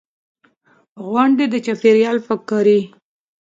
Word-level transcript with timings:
غونډې، 1.09 1.45
د 1.49 1.55
چاپېریال 1.65 2.17
پاک 2.25 2.41
کاري. 2.49 2.79